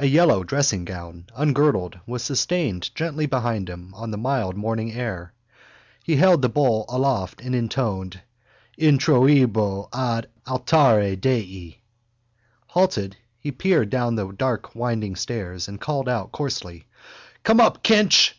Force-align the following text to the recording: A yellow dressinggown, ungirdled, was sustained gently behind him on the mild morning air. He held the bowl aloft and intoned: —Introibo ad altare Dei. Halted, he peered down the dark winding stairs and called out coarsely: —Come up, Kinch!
A 0.00 0.06
yellow 0.06 0.42
dressinggown, 0.42 1.26
ungirdled, 1.36 2.00
was 2.04 2.24
sustained 2.24 2.92
gently 2.96 3.26
behind 3.26 3.70
him 3.70 3.94
on 3.94 4.10
the 4.10 4.16
mild 4.18 4.56
morning 4.56 4.90
air. 4.90 5.34
He 6.02 6.16
held 6.16 6.42
the 6.42 6.48
bowl 6.48 6.84
aloft 6.88 7.40
and 7.40 7.54
intoned: 7.54 8.22
—Introibo 8.76 9.86
ad 9.92 10.26
altare 10.48 11.14
Dei. 11.14 11.80
Halted, 12.70 13.16
he 13.38 13.52
peered 13.52 13.88
down 13.88 14.16
the 14.16 14.32
dark 14.32 14.74
winding 14.74 15.14
stairs 15.14 15.68
and 15.68 15.80
called 15.80 16.08
out 16.08 16.32
coarsely: 16.32 16.86
—Come 17.44 17.60
up, 17.60 17.84
Kinch! 17.84 18.34